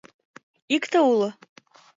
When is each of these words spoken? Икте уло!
Икте 0.75 0.99
уло! 1.11 1.29